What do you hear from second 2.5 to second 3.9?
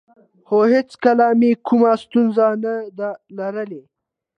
نه ده لرلې